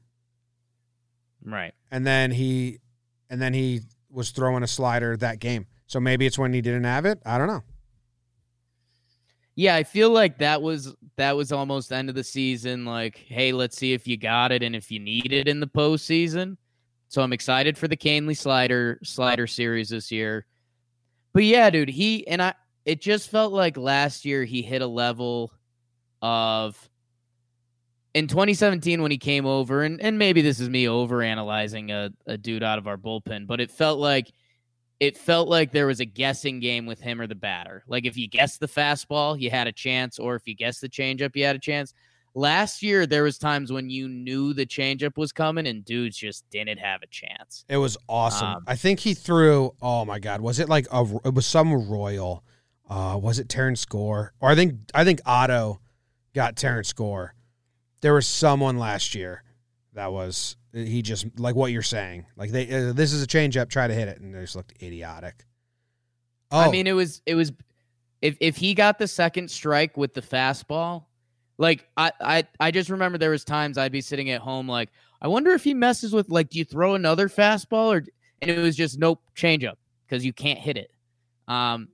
Right. 1.44 1.74
And 1.90 2.06
then 2.06 2.30
he 2.30 2.78
and 3.28 3.42
then 3.42 3.52
he 3.52 3.80
was 4.08 4.30
throwing 4.30 4.62
a 4.62 4.68
slider 4.68 5.16
that 5.16 5.40
game. 5.40 5.66
So 5.88 5.98
maybe 5.98 6.24
it's 6.24 6.38
when 6.38 6.52
he 6.52 6.60
didn't 6.60 6.84
have 6.84 7.04
it. 7.04 7.20
I 7.26 7.36
don't 7.36 7.48
know. 7.48 7.64
Yeah, 9.54 9.74
I 9.74 9.84
feel 9.84 10.10
like 10.10 10.38
that 10.38 10.62
was 10.62 10.94
that 11.16 11.36
was 11.36 11.52
almost 11.52 11.90
the 11.90 11.96
end 11.96 12.08
of 12.08 12.14
the 12.14 12.24
season. 12.24 12.84
Like, 12.84 13.16
hey, 13.16 13.52
let's 13.52 13.76
see 13.76 13.92
if 13.92 14.06
you 14.06 14.16
got 14.16 14.50
it 14.50 14.62
and 14.62 14.74
if 14.74 14.90
you 14.90 14.98
need 14.98 15.32
it 15.32 15.46
in 15.46 15.60
the 15.60 15.66
postseason. 15.66 16.56
So 17.08 17.20
I'm 17.20 17.34
excited 17.34 17.76
for 17.76 17.88
the 17.88 17.96
Kahnle 17.96 18.36
slider 18.36 18.98
slider 19.02 19.46
series 19.46 19.90
this 19.90 20.10
year. 20.10 20.46
But 21.34 21.44
yeah, 21.44 21.68
dude, 21.68 21.90
he 21.90 22.26
and 22.26 22.40
I 22.40 22.54
it 22.84 23.00
just 23.00 23.30
felt 23.30 23.52
like 23.52 23.76
last 23.76 24.24
year 24.24 24.44
he 24.44 24.62
hit 24.62 24.80
a 24.80 24.86
level 24.86 25.52
of 26.22 26.88
in 28.14 28.26
2017 28.26 29.00
when 29.00 29.10
he 29.10 29.18
came 29.18 29.46
over, 29.46 29.82
and, 29.82 30.00
and 30.00 30.18
maybe 30.18 30.42
this 30.42 30.60
is 30.60 30.68
me 30.68 30.88
over 30.88 31.22
analyzing 31.22 31.90
a, 31.90 32.10
a 32.26 32.36
dude 32.36 32.62
out 32.62 32.78
of 32.78 32.86
our 32.86 32.98
bullpen, 32.98 33.46
but 33.46 33.60
it 33.60 33.70
felt 33.70 33.98
like 33.98 34.30
it 35.02 35.18
felt 35.18 35.48
like 35.48 35.72
there 35.72 35.88
was 35.88 35.98
a 35.98 36.04
guessing 36.04 36.60
game 36.60 36.86
with 36.86 37.00
him 37.00 37.20
or 37.20 37.26
the 37.26 37.34
batter. 37.34 37.82
Like 37.88 38.06
if 38.06 38.16
you 38.16 38.28
guessed 38.28 38.60
the 38.60 38.68
fastball, 38.68 39.36
you 39.36 39.50
had 39.50 39.66
a 39.66 39.72
chance, 39.72 40.20
or 40.20 40.36
if 40.36 40.46
you 40.46 40.54
guessed 40.54 40.80
the 40.80 40.88
changeup, 40.88 41.34
you 41.34 41.44
had 41.44 41.56
a 41.56 41.58
chance. 41.58 41.92
Last 42.36 42.84
year, 42.84 43.04
there 43.04 43.24
was 43.24 43.36
times 43.36 43.72
when 43.72 43.90
you 43.90 44.08
knew 44.08 44.54
the 44.54 44.64
changeup 44.64 45.18
was 45.18 45.32
coming, 45.32 45.66
and 45.66 45.84
dudes 45.84 46.16
just 46.16 46.48
didn't 46.50 46.78
have 46.78 47.02
a 47.02 47.08
chance. 47.08 47.64
It 47.68 47.78
was 47.78 47.98
awesome. 48.08 48.46
Um, 48.46 48.64
I 48.68 48.76
think 48.76 49.00
he 49.00 49.12
threw. 49.12 49.74
Oh 49.82 50.04
my 50.04 50.20
god, 50.20 50.40
was 50.40 50.60
it 50.60 50.68
like 50.68 50.86
a? 50.92 51.04
It 51.24 51.34
was 51.34 51.46
some 51.46 51.90
royal. 51.90 52.44
Uh, 52.88 53.18
was 53.20 53.40
it 53.40 53.48
Terrence 53.48 53.84
Gore? 53.84 54.34
Or 54.38 54.50
I 54.50 54.54
think 54.54 54.74
I 54.94 55.02
think 55.02 55.20
Otto 55.26 55.80
got 56.32 56.54
Terrence 56.54 56.92
Gore. 56.92 57.34
There 58.02 58.14
was 58.14 58.28
someone 58.28 58.78
last 58.78 59.16
year 59.16 59.42
that 59.94 60.12
was 60.12 60.56
he 60.72 61.02
just 61.02 61.26
like 61.38 61.54
what 61.54 61.72
you're 61.72 61.82
saying. 61.82 62.26
Like 62.36 62.50
they 62.50 62.72
uh, 62.72 62.92
this 62.92 63.12
is 63.12 63.22
a 63.22 63.26
changeup, 63.26 63.68
try 63.68 63.86
to 63.86 63.94
hit 63.94 64.08
it, 64.08 64.20
and 64.20 64.34
they 64.34 64.40
just 64.40 64.56
looked 64.56 64.74
idiotic. 64.82 65.44
Oh. 66.50 66.60
I 66.60 66.70
mean, 66.70 66.86
it 66.86 66.92
was 66.92 67.22
it 67.26 67.34
was 67.34 67.52
if 68.20 68.36
if 68.40 68.56
he 68.56 68.74
got 68.74 68.98
the 68.98 69.08
second 69.08 69.50
strike 69.50 69.96
with 69.96 70.14
the 70.14 70.22
fastball, 70.22 71.06
like 71.58 71.88
I 71.96 72.12
I 72.20 72.44
I 72.60 72.70
just 72.70 72.90
remember 72.90 73.18
there 73.18 73.30
was 73.30 73.44
times 73.44 73.78
I'd 73.78 73.92
be 73.92 74.00
sitting 74.00 74.30
at 74.30 74.40
home 74.40 74.68
like 74.68 74.90
I 75.20 75.28
wonder 75.28 75.52
if 75.52 75.64
he 75.64 75.74
messes 75.74 76.12
with 76.12 76.28
like 76.30 76.50
do 76.50 76.58
you 76.58 76.64
throw 76.64 76.94
another 76.94 77.28
fastball 77.28 77.92
or 77.92 78.04
and 78.40 78.50
it 78.50 78.58
was 78.58 78.76
just 78.76 78.98
nope 78.98 79.20
changeup 79.36 79.76
because 80.06 80.24
you 80.24 80.32
can't 80.32 80.58
hit 80.58 80.76
it. 80.76 80.90
Um, 81.48 81.88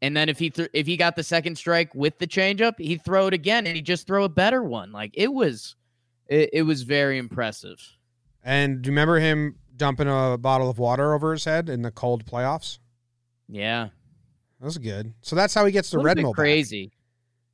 and 0.00 0.16
then 0.16 0.28
if 0.28 0.38
he 0.38 0.50
th- 0.50 0.70
if 0.72 0.86
he 0.86 0.96
got 0.96 1.16
the 1.16 1.22
second 1.22 1.56
strike 1.56 1.94
with 1.94 2.18
the 2.18 2.26
changeup, 2.26 2.78
he'd 2.78 3.04
throw 3.04 3.26
it 3.26 3.34
again 3.34 3.66
and 3.66 3.74
he'd 3.74 3.86
just 3.86 4.06
throw 4.06 4.24
a 4.24 4.28
better 4.28 4.62
one. 4.62 4.92
Like 4.92 5.12
it 5.14 5.32
was, 5.32 5.74
it, 6.28 6.50
it 6.52 6.62
was 6.62 6.82
very 6.82 7.18
impressive. 7.18 7.80
And 8.42 8.82
do 8.82 8.88
you 8.88 8.92
remember 8.92 9.18
him 9.18 9.56
dumping 9.76 10.08
a 10.08 10.36
bottle 10.38 10.70
of 10.70 10.78
water 10.78 11.14
over 11.14 11.32
his 11.32 11.44
head 11.44 11.68
in 11.68 11.82
the 11.82 11.90
cold 11.90 12.24
playoffs? 12.24 12.78
Yeah, 13.48 13.88
that 14.60 14.64
was 14.64 14.78
good. 14.78 15.14
So 15.22 15.36
that's 15.36 15.54
how 15.54 15.64
he 15.64 15.72
gets 15.72 15.90
the 15.90 15.98
Red 15.98 16.20
Bull. 16.20 16.34
Crazy. 16.34 16.86
Back. 16.86 16.94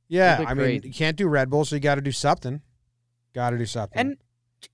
Yeah, 0.07 0.43
I 0.47 0.53
mean, 0.53 0.81
you 0.83 0.93
can't 0.93 1.17
do 1.17 1.27
Red 1.27 1.49
Bull, 1.49 1.65
so 1.65 1.75
you 1.75 1.79
got 1.79 1.95
to 1.95 2.01
do 2.01 2.11
something. 2.11 2.61
Got 3.33 3.51
to 3.51 3.57
do 3.57 3.65
something. 3.65 3.97
And 3.97 4.17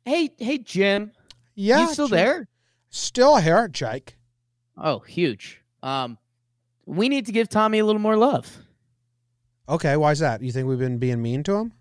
hey, 0.06 0.30
hey, 0.38 0.58
Jim. 0.58 1.12
Yeah, 1.56 1.82
you 1.82 1.94
still 1.94 2.08
Jim. 2.08 2.18
there? 2.18 2.48
Still 2.89 3.38
here, 3.38 3.68
Jake. 3.70 4.18
Oh, 4.77 5.00
huge. 5.00 5.62
Um, 5.82 6.18
we 6.86 7.08
need 7.08 7.25
to 7.27 7.32
give 7.32 7.48
Tommy 7.48 7.80
a 7.80 7.86
little 7.86 8.01
more 8.01 8.18
love. 8.18 8.58
Okay, 9.70 9.96
why 9.96 10.12
is 10.12 10.20
that? 10.20 10.41
You 10.41 10.51
think 10.51 10.68
we've 10.68 10.80
been 10.80 10.98
being 10.98 11.22
mean 11.22 11.44
to 11.44 11.56
him? 11.56 11.74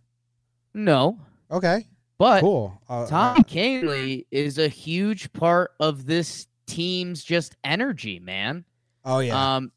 No. 0.75 1.19
Okay. 1.51 1.87
But 2.21 2.43
cool. 2.43 2.79
Uh, 2.87 3.05
uh, 3.05 3.35
Kahnle 3.45 4.27
is 4.31 4.59
a 4.59 4.69
huge 4.69 5.33
part 5.33 5.71
of 5.81 6.05
this 6.05 6.49
team's 6.67 7.25
just 7.25 7.57
energy, 7.65 8.21
man. 8.21 8.67
Oh 9.07 9.21
yeah. 9.21 9.57
Um, 9.57 9.73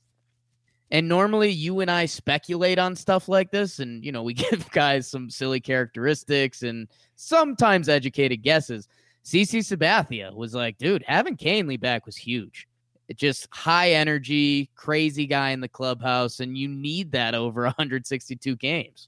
and 0.91 1.07
normally 1.07 1.51
you 1.51 1.79
and 1.79 1.89
I 1.89 2.05
speculate 2.05 2.79
on 2.79 2.97
stuff 2.97 3.29
like 3.29 3.49
this, 3.51 3.79
and 3.79 4.03
you 4.03 4.11
know 4.11 4.23
we 4.23 4.33
give 4.51 4.69
guys 4.71 5.09
some 5.09 5.29
silly 5.29 5.61
characteristics 5.61 6.63
and 6.63 6.89
sometimes 7.15 7.87
educated 7.87 8.43
guesses. 8.43 8.89
CC 9.23 9.59
Sabathia 9.59 10.35
was 10.35 10.53
like, 10.53 10.77
dude, 10.77 11.05
having 11.07 11.37
Kahnle 11.37 11.79
back 11.79 12.05
was 12.05 12.17
huge 12.17 12.67
It 13.07 13.17
just 13.17 13.47
high 13.53 13.91
energy, 13.91 14.69
crazy 14.75 15.27
guy 15.27 15.51
in 15.51 15.61
the 15.61 15.69
clubhouse, 15.69 16.41
and 16.41 16.57
you 16.57 16.67
need 16.67 17.13
that 17.13 17.35
over 17.35 17.61
162 17.63 18.57
games. 18.57 19.07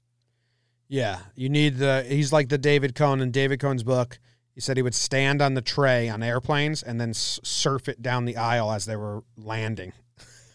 Yeah, 0.88 1.18
you 1.34 1.48
need 1.48 1.78
the. 1.78 2.04
He's 2.08 2.32
like 2.32 2.48
the 2.48 2.58
David 2.58 2.94
Cone 2.94 3.20
in 3.20 3.30
David 3.30 3.60
Cone's 3.60 3.82
book. 3.82 4.18
He 4.54 4.60
said 4.60 4.76
he 4.76 4.82
would 4.82 4.94
stand 4.94 5.42
on 5.42 5.54
the 5.54 5.60
tray 5.60 6.08
on 6.08 6.22
airplanes 6.22 6.82
and 6.82 7.00
then 7.00 7.12
surf 7.12 7.88
it 7.88 8.00
down 8.00 8.24
the 8.24 8.36
aisle 8.36 8.72
as 8.72 8.86
they 8.86 8.96
were 8.96 9.22
landing. 9.36 9.92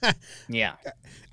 yeah, 0.49 0.75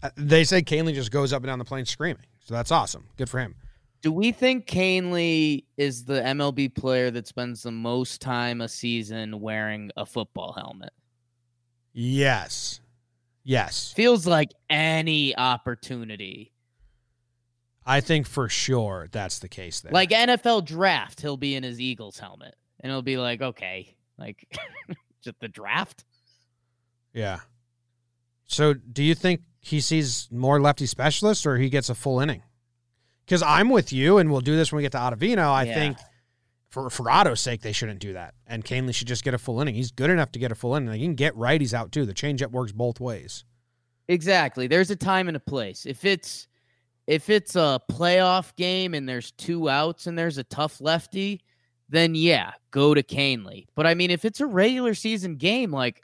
uh, 0.03 0.11
they 0.17 0.45
say 0.45 0.63
Kahnle 0.63 0.93
just 0.93 1.11
goes 1.11 1.33
up 1.33 1.43
and 1.43 1.47
down 1.47 1.59
the 1.59 1.65
plane 1.65 1.87
screaming. 1.87 2.25
So 2.41 2.55
that's 2.55 2.71
awesome. 2.71 3.07
Good 3.17 3.31
for 3.31 3.41
him. 3.41 3.55
Do 4.01 4.13
we 4.13 4.33
think 4.33 4.67
Kahnle 4.67 5.65
is 5.77 6.05
the 6.05 6.21
MLB 6.21 6.75
player 6.75 7.11
that 7.11 7.27
spends 7.27 7.63
the 7.63 7.73
most 7.73 8.21
time 8.21 8.61
a 8.61 8.69
season 8.69 9.41
wearing 9.41 9.91
a 9.97 10.07
football 10.07 10.53
helmet? 10.53 10.93
Yes. 11.93 12.81
Yes. 13.43 13.93
Feels 13.93 14.27
like 14.27 14.51
any 14.71 15.37
opportunity. 15.37 16.53
I 17.89 18.03
think 18.03 18.27
for 18.27 18.51
sure 18.51 19.09
that's 19.11 19.39
the 19.39 19.49
case 19.49 19.81
there. 19.81 19.91
Like 19.91 20.11
NFL 20.11 20.67
draft, 20.67 21.23
he'll 21.23 21.39
be 21.39 21.55
in 21.55 21.63
his 21.63 21.81
Eagles 21.81 22.19
helmet. 22.19 22.55
And 22.81 22.91
it'll 22.91 23.03
be 23.03 23.17
like, 23.17 23.41
okay, 23.41 23.97
like 24.19 24.47
just 25.25 25.41
the 25.41 25.49
draft. 25.49 26.05
Yeah. 27.15 27.41
So 28.45 28.75
do 28.75 29.03
you 29.03 29.15
think 29.15 29.41
he 29.61 29.81
sees 29.81 30.29
more 30.31 30.61
lefty 30.61 30.85
specialists 30.85 31.47
or 31.47 31.57
he 31.57 31.71
gets 31.71 31.89
a 31.89 31.95
full 31.95 32.21
inning? 32.21 32.43
Because 33.25 33.43
I'm 33.43 33.71
with 33.71 33.93
you, 33.93 34.19
and 34.19 34.31
we'll 34.31 34.41
do 34.41 34.57
this 34.57 34.73
when 34.73 34.79
we 34.79 34.83
get 34.83 34.93
to 34.93 34.99
Ottavino. 34.99 35.51
I 35.51 35.65
yeah. 35.65 35.75
think 35.75 35.99
for 36.71 36.89
for 36.89 37.11
Otto's 37.11 37.41
sake, 37.41 37.63
they 37.63 37.73
shouldn't 37.73 38.01
do 38.01 38.15
that. 38.15 38.35
And 38.47 38.65
Kahnle 38.65 38.95
should 38.95 39.09
just 39.09 39.25
get 39.25 39.35
a 39.35 39.39
full 39.39 39.61
inning. 39.61 39.75
He's 39.75 39.91
good 39.91 40.11
enough 40.11 40.33
to 40.33 40.39
get 40.39 40.53
a 40.53 40.55
full 40.55 40.75
inning. 40.75 40.93
He 40.95 41.05
can 41.05 41.15
get 41.15 41.35
righties 41.35 41.75
out 41.75 41.93
too. 41.93 42.07
The 42.07 42.15
changeup 42.15 42.51
works 42.51 42.73
both 42.73 43.01
ways. 43.01 43.45
Exactly. 44.09 44.67
There's 44.67 44.91
a 44.91 44.97
time 44.97 45.29
and 45.29 45.37
a 45.37 45.41
place. 45.41 45.85
If 45.85 46.07
it's 46.07 46.49
if 47.09 47.31
it's 47.31 47.57
a 47.57 47.81
playoff 47.91 48.55
game 48.55 48.93
and 48.93 49.09
there's 49.09 49.31
two 49.33 49.71
outs 49.71 50.07
and 50.07 50.17
there's 50.17 50.37
a 50.37 50.45
tough 50.45 50.79
lefty, 50.79 51.41
then 51.89 52.15
yeah, 52.15 52.53
go 52.71 52.93
to 52.93 53.03
Kahnle. 53.03 53.65
But 53.75 53.87
I 53.87 53.95
mean, 53.95 54.11
if 54.11 54.27
it's 54.27 54.43
a 54.43 54.47
regular 54.47 54.93
season 54.93 55.37
game, 55.37 55.71
like 55.71 56.03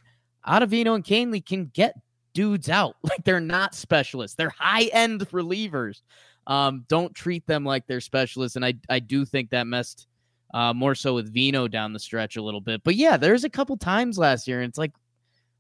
Ottavino 0.49 0.95
and 0.95 1.05
Kahnle 1.05 1.45
can 1.45 1.67
get 1.75 1.95
dudes 2.33 2.71
out. 2.71 2.97
Like 3.05 3.23
they're 3.23 3.39
not 3.39 3.75
specialists. 3.75 4.35
They're 4.35 4.55
high 4.59 4.85
end 4.87 5.21
relievers. 5.29 6.01
Um, 6.47 6.87
don't 6.89 7.15
treat 7.15 7.47
them 7.47 7.67
like 7.67 7.87
they're 7.87 8.01
specialists. 8.01 8.57
And 8.57 8.65
I 8.65 8.73
I 8.89 8.99
do 8.99 9.27
think 9.27 9.51
that 9.51 9.67
messed 9.67 10.07
uh, 10.55 10.73
more 10.73 10.95
so 10.95 11.15
with 11.15 11.33
Vino 11.35 11.69
down 11.69 11.93
the 11.93 11.99
stretch 11.99 12.37
a 12.37 12.43
little 12.43 12.63
bit. 12.63 12.83
But 12.83 12.95
yeah, 12.95 13.19
there's 13.19 13.45
a 13.45 13.51
couple 13.51 13.77
times 13.77 14.17
last 14.17 14.49
year, 14.49 14.63
and 14.63 14.71
it's 14.71 14.79
like, 14.79 14.93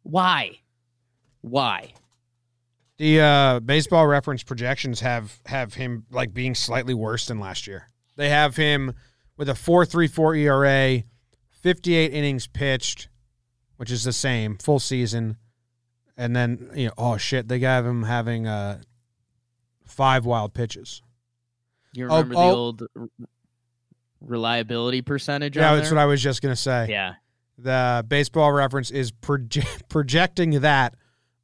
why? 0.05 0.61
Why? 1.43 1.93
The 2.97 3.21
uh, 3.21 3.61
baseball 3.61 4.07
reference 4.07 4.43
projections 4.43 5.01
have 5.01 5.41
have 5.47 5.75
him 5.75 6.07
like 6.11 6.33
being 6.33 6.55
slightly 6.55 6.95
worse 6.95 7.27
than 7.27 7.41
last 7.41 7.67
year. 7.67 7.89
They 8.17 8.29
have 8.29 8.57
him 8.57 8.95
with 9.37 9.49
a 9.49 9.55
4.34 9.55 10.39
ERA, 10.39 11.03
58 11.51 12.13
innings 12.13 12.47
pitched, 12.47 13.09
which 13.77 13.91
is 13.91 14.05
the 14.05 14.13
same 14.13 14.57
full 14.59 14.79
season, 14.79 15.37
and 16.17 16.37
then 16.37 16.71
you 16.75 16.87
know, 16.87 16.93
oh 16.97 17.17
shit, 17.17 17.49
they 17.49 17.59
got 17.59 17.85
him 17.85 18.05
having 18.05 18.47
uh, 18.47 18.81
five 19.85 20.25
wild 20.25 20.55
pitches. 20.55 21.03
You 21.95 22.07
remember 22.07 22.35
oh, 22.37 22.39
the 22.39 22.45
oh, 22.45 22.57
old 22.57 22.83
reliability 24.21 25.03
percentage. 25.03 25.57
Yeah, 25.57 25.75
that's 25.75 25.91
what 25.91 25.99
I 25.99 26.07
was 26.07 26.23
just 26.23 26.43
gonna 26.43 26.55
say. 26.55 26.87
Yeah, 26.91 27.15
the 27.59 28.05
baseball 28.07 28.53
reference 28.53 28.93
is 28.93 29.11
proje- 29.11 29.83
projecting 29.89 30.61
that 30.61 30.95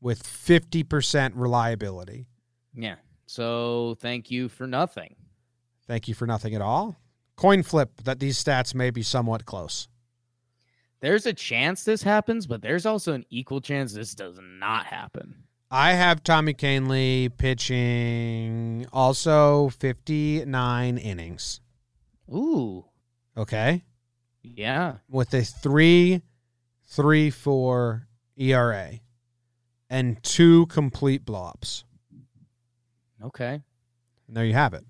with 0.00 0.26
fifty 0.26 0.82
percent 0.82 1.34
reliability. 1.34 2.26
Yeah. 2.74 2.96
So 3.26 3.96
thank 4.00 4.30
you 4.30 4.48
for 4.48 4.66
nothing. 4.66 5.14
Thank 5.86 6.08
you 6.08 6.14
for 6.14 6.26
nothing 6.26 6.54
at 6.54 6.62
all. 6.62 6.96
Coin 7.36 7.62
flip 7.62 8.02
that 8.04 8.20
these 8.20 8.42
stats 8.42 8.74
may 8.74 8.90
be 8.90 9.02
somewhat 9.02 9.44
close. 9.44 9.88
There's 11.00 11.26
a 11.26 11.32
chance 11.32 11.84
this 11.84 12.02
happens, 12.02 12.46
but 12.46 12.60
there's 12.60 12.84
also 12.84 13.14
an 13.14 13.24
equal 13.30 13.60
chance 13.60 13.94
this 13.94 14.14
does 14.14 14.38
not 14.42 14.86
happen. 14.86 15.44
I 15.70 15.92
have 15.92 16.22
Tommy 16.22 16.52
Kahnle 16.52 17.36
pitching 17.38 18.86
also 18.92 19.68
59 19.68 20.98
innings. 20.98 21.60
Ooh. 22.28 22.84
Okay. 23.36 23.84
Yeah. 24.42 24.96
With 25.08 25.32
a 25.32 25.42
three, 25.42 26.22
three, 26.84 27.30
four 27.30 28.08
ERA 28.36 29.00
and 29.90 30.22
two 30.22 30.66
complete 30.66 31.26
blowups. 31.26 31.84
Okay. 33.22 33.60
And 34.28 34.36
there 34.36 34.46
you 34.46 34.54
have 34.54 34.72
it. 34.72 34.84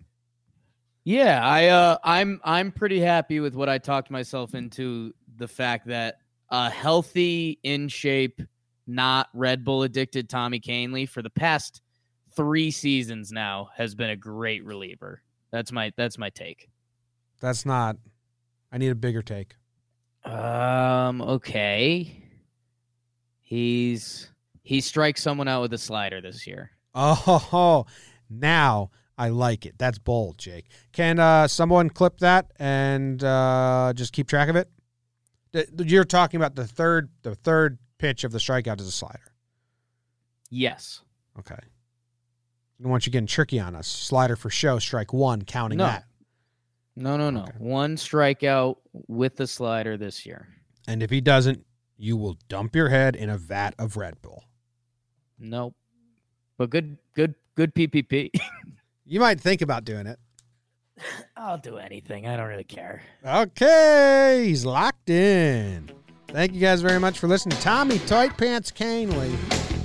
Yeah, 1.02 1.40
I 1.42 1.68
uh 1.68 1.96
I'm 2.04 2.40
I'm 2.44 2.70
pretty 2.70 3.00
happy 3.00 3.40
with 3.40 3.54
what 3.54 3.68
I 3.68 3.78
talked 3.78 4.10
myself 4.10 4.54
into 4.54 5.14
the 5.36 5.48
fact 5.48 5.88
that 5.88 6.18
a 6.50 6.68
healthy, 6.68 7.58
in 7.62 7.88
shape, 7.88 8.42
not 8.86 9.28
Red 9.32 9.64
Bull 9.64 9.82
addicted 9.82 10.28
Tommy 10.28 10.60
Kahnle 10.60 11.08
for 11.08 11.22
the 11.22 11.30
past 11.30 11.80
three 12.36 12.70
seasons 12.70 13.32
now 13.32 13.70
has 13.76 13.94
been 13.94 14.10
a 14.10 14.16
great 14.16 14.64
reliever. 14.64 15.22
That's 15.50 15.72
my 15.72 15.92
that's 15.96 16.18
my 16.18 16.30
take. 16.30 16.68
That's 17.40 17.64
not. 17.64 17.96
I 18.70 18.78
need 18.78 18.90
a 18.90 18.94
bigger 18.94 19.22
take. 19.22 19.54
Um. 20.24 21.22
Okay. 21.22 22.24
He's 23.40 24.29
he 24.62 24.80
strikes 24.80 25.22
someone 25.22 25.48
out 25.48 25.62
with 25.62 25.72
a 25.72 25.78
slider 25.78 26.20
this 26.20 26.46
year. 26.46 26.70
Oh, 26.94 27.86
now 28.28 28.90
I 29.16 29.28
like 29.28 29.66
it. 29.66 29.74
That's 29.78 29.98
bold, 29.98 30.38
Jake. 30.38 30.66
Can 30.92 31.18
uh, 31.18 31.46
someone 31.48 31.90
clip 31.90 32.18
that 32.18 32.50
and 32.58 33.22
uh, 33.22 33.92
just 33.94 34.12
keep 34.12 34.28
track 34.28 34.48
of 34.48 34.56
it? 34.56 34.70
You're 35.78 36.04
talking 36.04 36.38
about 36.38 36.54
the 36.54 36.66
third, 36.66 37.10
the 37.22 37.34
third 37.34 37.78
pitch 37.98 38.24
of 38.24 38.32
the 38.32 38.38
strikeout 38.38 38.80
is 38.80 38.86
a 38.86 38.92
slider. 38.92 39.34
Yes. 40.48 41.02
Okay. 41.38 41.54
I 41.54 42.82
don't 42.82 42.90
want 42.90 43.06
you 43.06 43.12
getting 43.12 43.26
tricky 43.26 43.60
on 43.60 43.74
us. 43.74 43.86
Slider 43.86 44.36
for 44.36 44.48
show, 44.50 44.78
strike 44.78 45.12
one, 45.12 45.42
counting 45.42 45.78
No. 45.78 45.86
that. 45.86 46.04
No. 46.96 47.16
No. 47.16 47.30
No. 47.30 47.42
Okay. 47.42 47.52
One 47.58 47.96
strikeout 47.96 48.76
with 49.06 49.36
the 49.36 49.46
slider 49.46 49.96
this 49.96 50.24
year. 50.24 50.48
And 50.88 51.02
if 51.02 51.10
he 51.10 51.20
doesn't, 51.20 51.64
you 51.96 52.16
will 52.16 52.38
dump 52.48 52.74
your 52.74 52.88
head 52.88 53.14
in 53.14 53.28
a 53.28 53.36
vat 53.36 53.74
of 53.78 53.96
Red 53.96 54.20
Bull. 54.22 54.44
Nope. 55.40 55.74
But 56.58 56.70
good. 56.70 56.98
Good. 57.14 57.34
Good 57.56 57.74
PPP. 57.74 58.30
You 59.04 59.18
might 59.18 59.40
think 59.40 59.60
about 59.60 59.84
doing 59.84 60.06
it. 60.06 60.20
I'll 61.36 61.58
do 61.58 61.78
anything. 61.78 62.26
I 62.26 62.36
don't 62.36 62.48
really 62.48 62.64
care. 62.64 63.02
Okay, 63.26 64.44
he's 64.46 64.64
locked 64.64 65.10
in. 65.10 65.90
Thank 66.28 66.54
you 66.54 66.60
guys 66.60 66.80
very 66.80 67.00
much 67.00 67.18
for 67.18 67.26
listening. 67.26 67.58
Tommy 67.58 67.98
Tight 68.00 68.36
Pants 68.36 68.70
Kahnle. 68.70 69.79